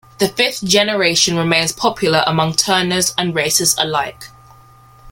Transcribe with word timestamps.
The 0.17 0.29
fifth 0.29 0.63
generation 0.65 1.37
remains 1.37 1.73
popular 1.73 2.23
among 2.25 2.55
tuners 2.55 3.13
and 3.19 3.35
racers 3.35 3.75
alike. 3.77 4.23